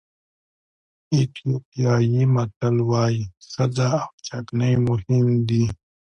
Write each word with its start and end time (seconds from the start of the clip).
ایتیوپیایي 1.13 2.23
متل 2.33 2.75
وایي 2.89 3.23
ښځه 3.51 3.87
او 4.03 4.09
چکنۍ 4.27 4.73
مهم 4.87 5.27
دي. 5.49 5.63